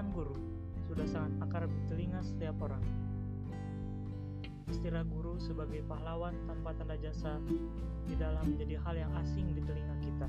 [0.00, 0.36] Sebutan guru
[0.88, 2.80] sudah sangat akar di telinga setiap orang.
[4.72, 7.36] Istilah guru sebagai pahlawan tanpa tanda jasa
[8.08, 10.24] tidaklah menjadi hal yang asing di telinga kita.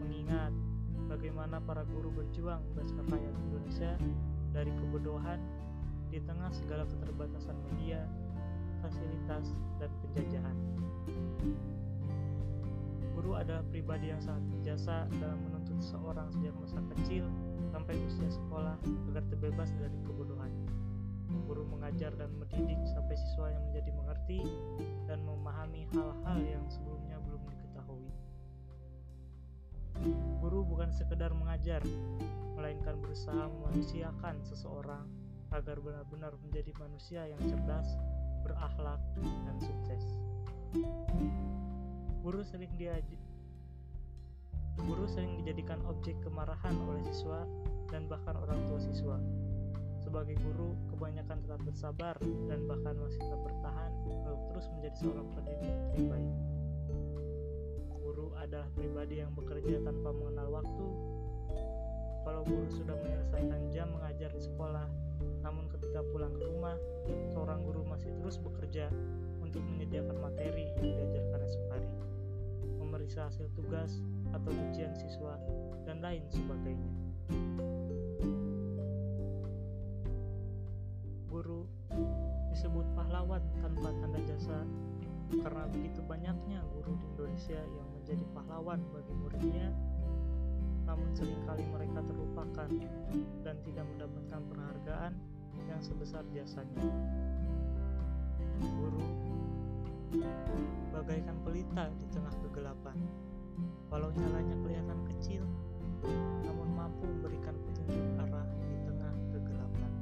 [0.00, 0.48] Mengingat
[1.12, 3.92] bagaimana para guru berjuang membebaskan rakyat Indonesia
[4.48, 5.36] dari kebodohan
[6.08, 8.00] di tengah segala keterbatasan media,
[8.80, 10.56] fasilitas, dan penjajahan.
[13.12, 17.28] Guru adalah pribadi yang sangat berjasa dalam menuntut seorang sejak masa kecil
[17.76, 18.80] sampai usia sekolah
[19.12, 20.48] agar terbebas dari kebodohan.
[21.44, 24.40] Guru mengajar dan mendidik sampai siswa yang menjadi mengerti
[25.04, 28.08] dan memahami hal-hal yang sebelumnya belum diketahui.
[30.40, 31.84] Guru bukan sekedar mengajar,
[32.56, 35.04] melainkan berusaha memanusiakan seseorang
[35.52, 37.92] agar benar-benar menjadi manusia yang cerdas,
[38.40, 40.04] berakhlak, dan sukses.
[42.24, 43.04] Guru sering diaj
[44.84, 47.48] Guru sering dijadikan objek kemarahan oleh siswa
[47.88, 49.16] dan bahkan orang tua siswa.
[50.02, 52.14] Sebagai guru, kebanyakan tetap bersabar
[52.46, 56.32] dan bahkan masih tetap bertahan untuk terus menjadi seorang pendidik yang baik.
[57.90, 60.86] Guru adalah pribadi yang bekerja tanpa mengenal waktu.
[62.22, 64.86] Kalau guru sudah menyelesaikan jam mengajar di sekolah,
[65.42, 66.74] namun ketika pulang ke rumah,
[67.30, 68.90] seorang guru masih terus bekerja
[69.38, 71.90] untuk menyediakan materi yang diajarkan esok hari,
[72.96, 74.00] memeriksa hasil tugas
[74.32, 75.36] atau ujian siswa,
[75.84, 76.96] dan lain sebagainya.
[81.28, 81.68] Guru
[82.56, 84.64] disebut pahlawan tanpa tanda jasa
[85.28, 89.68] karena begitu banyaknya guru di Indonesia yang menjadi pahlawan bagi muridnya
[90.88, 92.70] namun sering kali mereka terlupakan
[93.44, 95.12] dan tidak mendapatkan penghargaan
[95.68, 96.88] yang sebesar jasanya.
[98.56, 99.25] Guru
[100.94, 102.96] bagaikan pelita di tengah kegelapan.
[103.88, 105.42] Walau nyalanya kelihatan kecil,
[106.44, 109.92] namun mampu memberikan petunjuk arah di tengah kegelapan.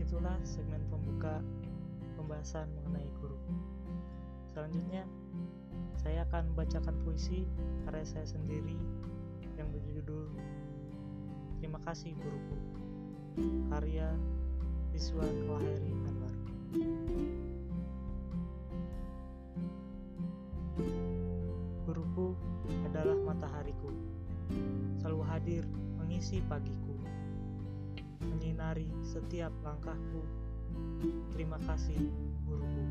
[0.00, 1.44] Itulah segmen pembuka
[2.16, 3.36] pembahasan mengenai guru.
[4.54, 5.04] Selanjutnya,
[5.98, 7.44] saya akan membacakan puisi
[7.84, 8.78] karya saya sendiri
[9.58, 10.30] yang berjudul
[11.58, 12.56] Terima kasih Guruku
[13.70, 14.14] karya
[14.94, 15.62] Siswa Anwar
[21.88, 22.36] Guruku
[22.84, 23.88] adalah matahariku.
[25.00, 25.64] Selalu hadir
[25.96, 26.92] mengisi pagiku.
[28.20, 30.20] Menyinari setiap langkahku.
[31.32, 32.12] Terima kasih
[32.44, 32.84] Guruku.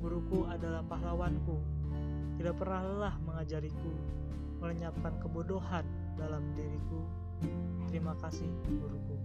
[0.00, 1.60] Guruku adalah pahlawanku.
[2.40, 3.92] Tidak pernah lelah mengajariku,
[4.64, 5.84] melenyapkan kebodohan
[6.16, 7.25] dalam diriku.
[7.88, 9.16] Terima kasih, guruku.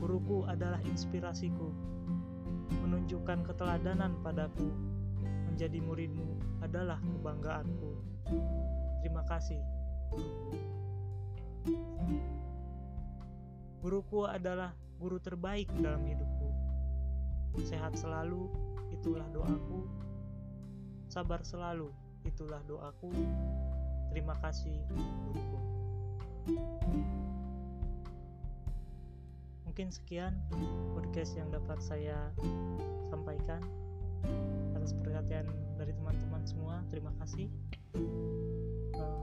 [0.00, 1.72] Guruku adalah inspirasiku,
[2.84, 4.68] menunjukkan keteladanan padaku.
[5.48, 7.90] Menjadi muridmu adalah kebanggaanku.
[9.00, 9.60] Terima kasih,
[10.10, 10.52] guruku.
[13.84, 16.48] Guruku adalah guru terbaik dalam hidupku.
[17.62, 18.50] Sehat selalu,
[18.90, 20.04] itulah doaku
[21.14, 21.94] Sabar selalu,
[22.26, 23.12] itulah doaku.
[24.10, 25.73] Terima kasih, guruku.
[29.64, 30.36] Mungkin sekian
[30.94, 32.30] podcast yang dapat saya
[33.10, 33.64] sampaikan.
[34.76, 35.48] Atas perhatian
[35.80, 37.48] dari teman-teman semua, terima kasih.
[38.94, 39.18] Uh,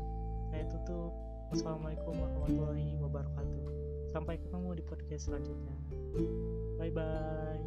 [0.51, 1.13] saya tutup.
[1.51, 3.63] Wassalamualaikum warahmatullahi wabarakatuh.
[4.11, 5.75] Sampai ketemu di podcast selanjutnya.
[6.79, 7.59] Bye bye.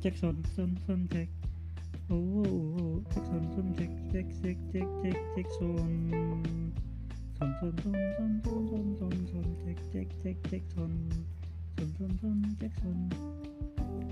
[0.00, 1.28] Cek son son son cek
[2.08, 2.96] oh, oh, oh.
[3.12, 5.90] cek son son cek cek cek cek cek cek son
[7.36, 10.92] son son son son son son son son cek cek cek cek son
[11.76, 12.98] son son son cek son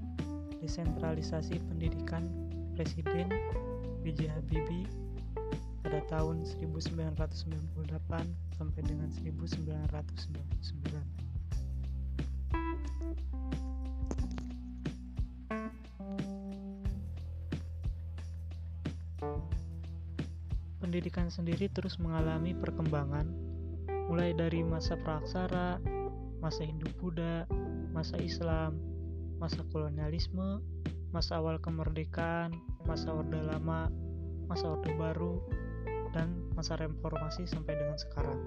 [0.63, 2.23] desentralisasi pendidikan
[2.79, 3.35] Presiden
[3.99, 4.31] B.J.
[4.31, 4.87] Habibie
[5.83, 7.03] pada tahun 1998
[8.55, 11.26] sampai dengan 1999.
[20.97, 23.29] Pendidikan sendiri terus mengalami perkembangan,
[24.09, 25.77] mulai dari masa praksara,
[26.41, 27.45] masa Hindu-Buddha,
[27.93, 28.81] masa Islam,
[29.37, 30.57] masa kolonialisme,
[31.13, 32.49] masa awal kemerdekaan,
[32.89, 33.93] masa Orde Lama,
[34.49, 35.45] masa Orde Baru,
[36.17, 38.41] dan masa reformasi sampai dengan sekarang.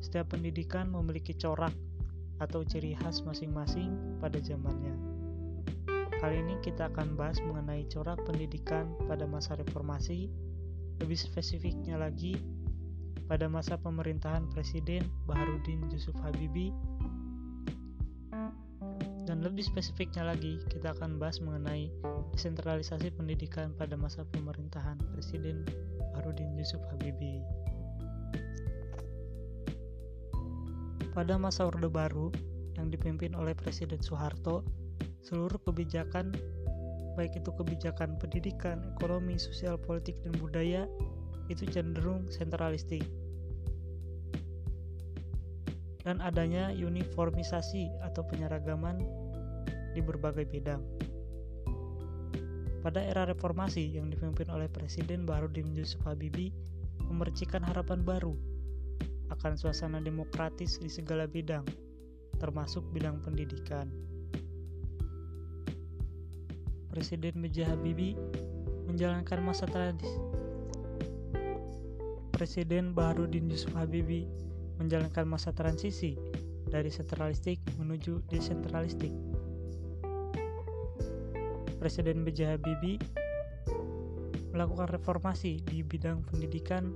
[0.00, 1.76] Setiap pendidikan memiliki corak
[2.40, 4.96] atau ciri khas masing-masing pada zamannya.
[6.24, 10.32] Kali ini kita akan bahas mengenai corak pendidikan pada masa reformasi
[11.02, 12.38] lebih spesifiknya lagi,
[13.26, 16.70] pada masa pemerintahan Presiden Baharudin Yusuf Habibie
[19.26, 21.90] dan lebih spesifiknya lagi kita akan bahas mengenai
[22.34, 25.66] desentralisasi pendidikan pada masa pemerintahan Presiden
[26.14, 27.42] Baharudin Yusuf Habibie.
[31.16, 32.30] Pada masa Orde Baru
[32.78, 34.64] yang dipimpin oleh Presiden Soeharto,
[35.22, 36.36] seluruh kebijakan
[37.14, 40.88] baik itu kebijakan pendidikan, ekonomi, sosial, politik, dan budaya,
[41.52, 43.04] itu cenderung sentralistik.
[46.02, 48.98] Dan adanya uniformisasi atau penyeragaman
[49.94, 50.82] di berbagai bidang.
[52.82, 56.50] Pada era reformasi yang dipimpin oleh Presiden Baharudin Yusuf Habibie
[57.06, 58.34] memercikan harapan baru
[59.30, 61.62] akan suasana demokratis di segala bidang,
[62.42, 64.11] termasuk bidang pendidikan.
[66.92, 67.72] Presiden B.J.
[67.72, 68.12] Habibie
[68.84, 70.12] menjalankan masa tradisi.
[72.36, 74.28] Presiden Baharudin Yusuf Habibie
[74.76, 76.20] menjalankan masa transisi
[76.68, 79.08] dari sentralistik menuju desentralistik.
[81.80, 82.60] Presiden B.J.
[82.60, 83.00] Habibie
[84.52, 86.92] melakukan reformasi di bidang pendidikan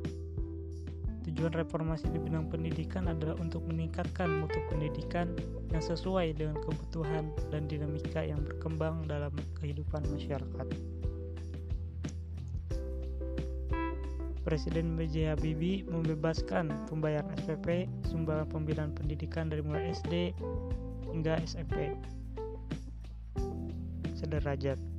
[1.27, 5.35] Tujuan reformasi di bidang pendidikan adalah untuk meningkatkan mutu pendidikan
[5.75, 10.67] yang sesuai dengan kebutuhan dan dinamika yang berkembang dalam kehidupan masyarakat.
[14.47, 15.35] Presiden B.J.
[15.35, 20.31] Habibie membebaskan pembayaran SPP sumbangan pembinaan pendidikan dari mulai SD
[21.11, 21.99] hingga SMP
[24.15, 24.96] sederajat.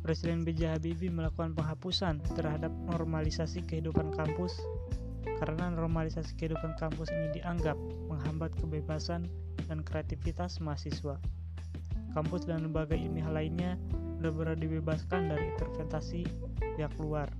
[0.00, 0.80] Presiden B.J.
[0.80, 4.56] Habibie melakukan penghapusan terhadap normalisasi kehidupan kampus
[5.40, 7.76] karena normalisasi kehidupan kampus ini dianggap
[8.08, 9.28] menghambat kebebasan
[9.68, 11.20] dan kreativitas mahasiswa.
[12.16, 13.76] Kampus dan lembaga ilmiah lainnya
[14.18, 16.24] benar-benar dibebaskan dari intervensi
[16.76, 17.30] pihak luar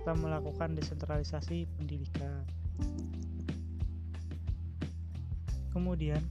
[0.00, 2.40] serta melakukan desentralisasi pendidikan.
[5.76, 6.24] Kemudian,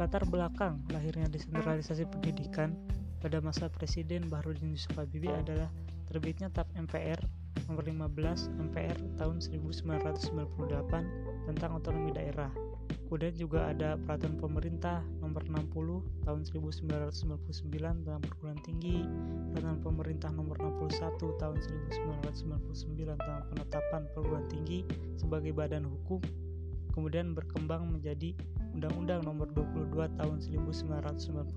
[0.00, 2.72] latar belakang lahirnya desentralisasi pendidikan
[3.18, 5.66] pada masa Presiden Baharudin Yusuf Habibie adalah
[6.06, 7.18] terbitnya TAP MPR
[7.66, 12.48] nomor 15 MPR tahun 1998 tentang otonomi daerah.
[13.08, 19.00] Kemudian juga ada peraturan pemerintah nomor 60 tahun 1999 tentang perguruan tinggi,
[19.52, 21.56] peraturan pemerintah nomor 61 tahun
[22.68, 24.84] 1999 tentang penetapan perguruan tinggi
[25.16, 26.20] sebagai badan hukum,
[26.92, 28.36] kemudian berkembang menjadi
[28.78, 31.50] Undang-Undang Nomor 22 Tahun 1999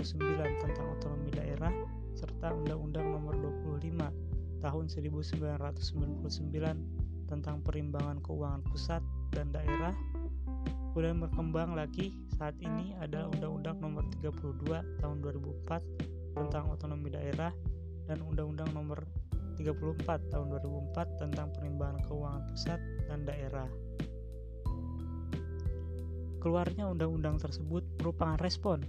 [0.57, 1.69] tentang Otonomi Daerah
[2.17, 3.37] serta Undang-Undang Nomor
[3.77, 9.05] 25 Tahun 1999 tentang Perimbangan Keuangan Pusat
[9.37, 9.93] dan Daerah.
[10.97, 17.53] Kemudian berkembang lagi saat ini adalah Undang-Undang Nomor 32 Tahun 2004 tentang Otonomi Daerah
[18.09, 18.97] dan Undang-Undang Nomor
[19.61, 22.81] 34 Tahun 2004 tentang Perimbangan Keuangan Pusat
[23.13, 23.90] dan Daerah.
[26.41, 28.81] Keluarnya undang-undang tersebut merupakan respon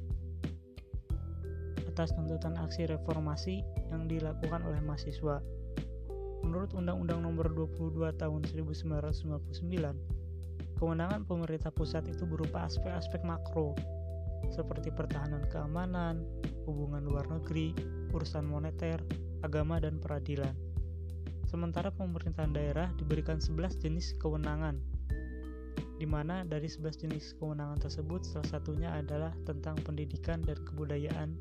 [1.92, 3.60] atas tuntutan aksi reformasi
[3.92, 5.44] yang dilakukan oleh mahasiswa.
[6.40, 13.76] Menurut Undang-Undang Nomor 22 Tahun 1999, kewenangan pemerintah pusat itu berupa aspek-aspek makro
[14.48, 16.24] seperti pertahanan keamanan,
[16.64, 17.76] hubungan luar negeri,
[18.16, 19.04] urusan moneter,
[19.44, 20.56] agama, dan peradilan.
[21.44, 24.80] Sementara pemerintahan daerah diberikan 11 jenis kewenangan
[26.02, 31.38] di mana dari 11 jenis kewenangan tersebut salah satunya adalah tentang pendidikan dan kebudayaan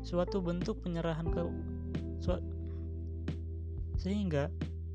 [0.00, 1.42] suatu bentuk penyerahan ke
[4.00, 4.48] sehingga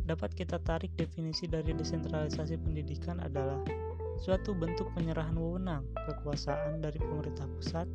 [0.08, 3.60] dapat kita tarik definisi dari desentralisasi pendidikan adalah
[4.18, 7.86] suatu bentuk penyerahan wewenang kekuasaan dari pemerintah pusat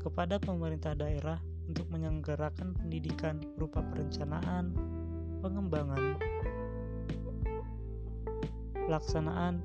[0.00, 4.76] kepada pemerintah daerah untuk menyelenggarakan pendidikan berupa perencanaan,
[5.40, 6.20] pengembangan,
[8.86, 9.60] pelaksanaan,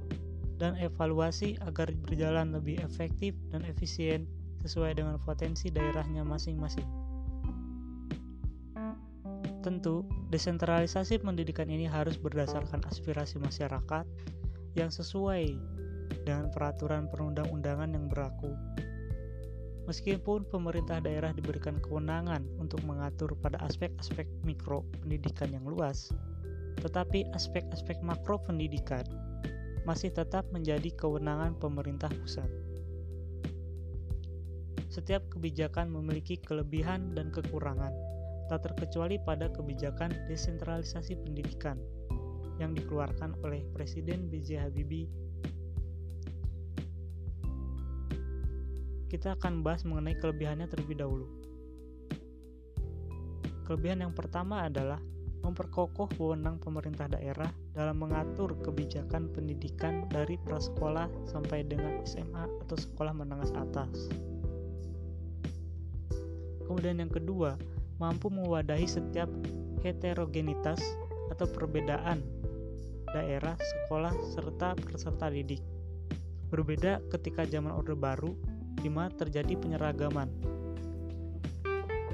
[0.59, 4.27] dan evaluasi agar berjalan lebih efektif dan efisien
[4.59, 6.85] sesuai dengan potensi daerahnya masing-masing.
[9.59, 14.07] Tentu, desentralisasi pendidikan ini harus berdasarkan aspirasi masyarakat
[14.75, 15.55] yang sesuai
[16.23, 18.55] dengan peraturan perundang-undangan yang berlaku.
[19.88, 26.13] Meskipun pemerintah daerah diberikan kewenangan untuk mengatur pada aspek-aspek mikro pendidikan yang luas,
[26.79, 29.03] tetapi aspek-aspek makro pendidikan
[29.83, 32.48] masih tetap menjadi kewenangan pemerintah pusat.
[34.89, 37.93] Setiap kebijakan memiliki kelebihan dan kekurangan,
[38.50, 41.77] tak terkecuali pada kebijakan desentralisasi pendidikan
[42.57, 44.57] yang dikeluarkan oleh Presiden B.J.
[44.59, 45.07] Habibie.
[49.09, 51.25] Kita akan bahas mengenai kelebihannya terlebih dahulu.
[53.69, 54.98] Kelebihan yang pertama adalah
[55.50, 63.13] memperkokoh wewenang pemerintah daerah dalam mengatur kebijakan pendidikan dari prasekolah sampai dengan SMA atau sekolah
[63.18, 64.13] menengah atas.
[66.70, 67.58] Kemudian yang kedua,
[67.98, 69.27] mampu mewadahi setiap
[69.82, 70.77] heterogenitas
[71.34, 72.22] atau perbedaan
[73.10, 75.65] daerah, sekolah, serta peserta didik.
[76.53, 78.38] Berbeda ketika zaman Orde Baru,
[78.79, 80.29] di mana terjadi penyeragaman.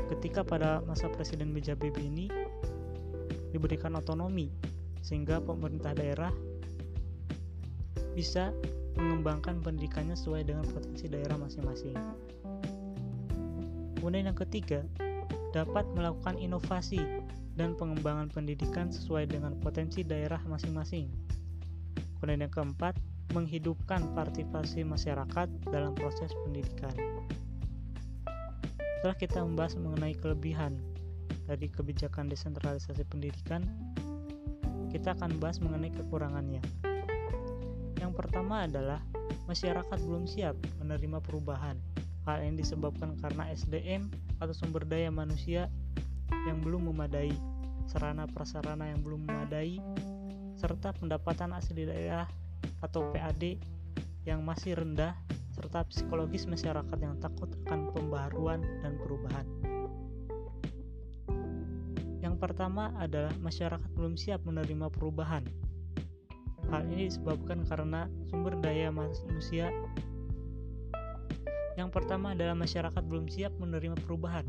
[0.07, 1.75] Ketika pada masa Presiden B.J.
[1.75, 2.25] Habibie ini,
[3.55, 4.51] diberikan otonomi
[4.99, 6.35] sehingga pemerintah daerah
[8.11, 8.51] bisa
[8.99, 11.95] mengembangkan pendidikannya sesuai dengan potensi daerah masing-masing.
[13.99, 14.83] Kemudian yang ketiga,
[15.55, 16.99] dapat melakukan inovasi
[17.55, 21.07] dan pengembangan pendidikan sesuai dengan potensi daerah masing-masing.
[22.19, 22.99] Kemudian yang keempat,
[23.35, 26.95] menghidupkan partisipasi masyarakat dalam proses pendidikan.
[28.99, 30.79] Setelah kita membahas mengenai kelebihan
[31.45, 33.65] dari kebijakan desentralisasi pendidikan,
[34.89, 36.61] kita akan bahas mengenai kekurangannya.
[38.01, 39.01] Yang pertama adalah
[39.49, 41.77] masyarakat belum siap menerima perubahan.
[42.25, 44.09] Hal ini disebabkan karena SDM
[44.41, 45.69] atau sumber daya manusia
[46.49, 47.33] yang belum memadai,
[47.85, 49.77] sarana prasarana yang belum memadai,
[50.57, 52.25] serta pendapatan asli daerah
[52.81, 53.61] atau PAD
[54.25, 55.13] yang masih rendah,
[55.53, 59.74] serta psikologis masyarakat yang takut akan pembaharuan dan perubahan.
[62.35, 65.47] Yang pertama adalah masyarakat belum siap menerima perubahan.
[66.67, 69.71] Hal ini disebabkan karena sumber daya manusia.
[71.79, 74.43] Yang pertama adalah masyarakat belum siap menerima perubahan.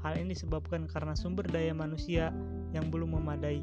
[0.00, 2.32] Hal ini disebabkan karena sumber daya manusia
[2.72, 3.60] yang belum memadai,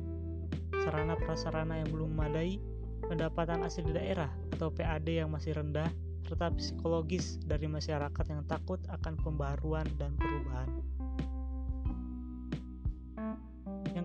[0.86, 2.62] sarana prasarana yang belum memadai,
[3.10, 5.90] pendapatan asli daerah atau PAD yang masih rendah,
[6.30, 10.70] serta psikologis dari masyarakat yang takut akan pembaruan dan perubahan.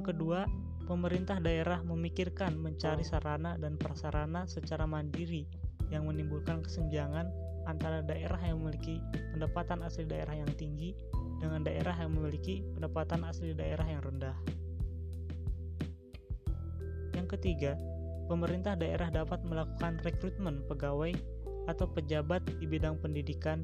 [0.02, 0.50] Yang kedua,
[0.90, 5.46] pemerintah daerah memikirkan mencari sarana dan prasarana secara mandiri
[5.94, 7.30] yang menimbulkan kesenjangan
[7.70, 8.98] antara daerah yang memiliki
[9.30, 10.98] pendapatan asli daerah yang tinggi
[11.38, 14.34] dengan daerah yang memiliki pendapatan asli daerah yang rendah.
[17.14, 17.78] Yang ketiga,
[18.26, 21.14] pemerintah daerah dapat melakukan rekrutmen pegawai
[21.70, 23.62] atau pejabat di bidang pendidikan.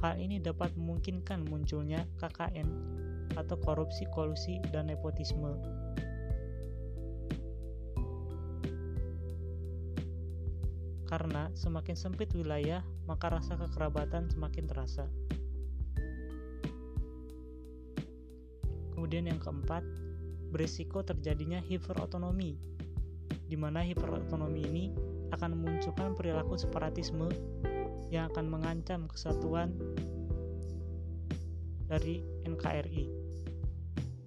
[0.00, 2.91] Hal ini dapat memungkinkan munculnya KKN
[3.36, 5.56] atau korupsi, kolusi, dan nepotisme.
[11.12, 15.04] Karena semakin sempit wilayah, maka rasa kekerabatan semakin terasa.
[18.96, 19.84] Kemudian yang keempat,
[20.48, 22.56] berisiko terjadinya hiperotonomi,
[23.44, 24.84] di mana hiperotonomi ini
[25.36, 27.28] akan memunculkan perilaku separatisme
[28.08, 29.72] yang akan mengancam kesatuan
[31.92, 33.21] dari NKRI.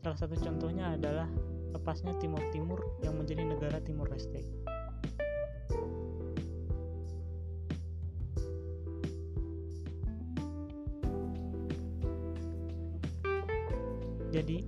[0.06, 1.26] Salah satu contohnya adalah
[1.74, 4.38] lepasnya Timur Timur yang menjadi negara Timur Leste.
[14.30, 14.62] Jadi,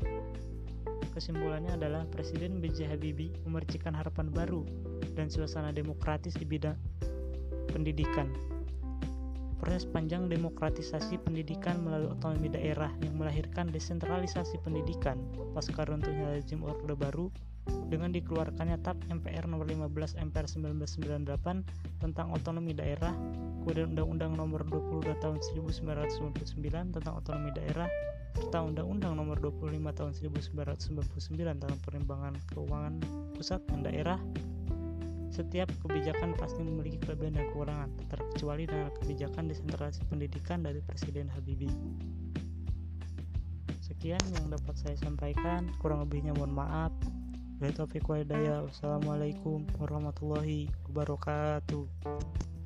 [1.14, 2.98] kesimpulannya adalah Presiden B.J.
[2.98, 4.66] Habibie memercikan harapan baru
[5.14, 6.82] dan suasana demokratis di bidang
[7.70, 8.57] pendidikan.
[9.58, 15.18] Proses panjang demokratisasi pendidikan melalui otonomi daerah yang melahirkan desentralisasi pendidikan.
[15.58, 17.34] Pasca runtuhnya rezim Orde Baru
[17.92, 23.12] dengan dikeluarkannya TAP MPR nomor 15 MPR 1998 tentang otonomi daerah,
[23.66, 27.90] kemudian Undang-Undang nomor 22 tahun 1999 tentang otonomi daerah,
[28.38, 32.94] serta Undang-Undang Nomor 25 Tahun 1999 tentang Perimbangan Keuangan
[33.34, 34.20] Pusat dan Daerah,
[35.30, 41.72] setiap kebijakan pasti memiliki kelebihan dan kekurangan, terkecuali dengan kebijakan desentralisasi pendidikan dari Presiden Habibie.
[43.84, 46.92] Sekian yang dapat saya sampaikan, kurang lebihnya mohon maaf.
[47.58, 52.57] Wassalamualaikum warahmatullahi wabarakatuh.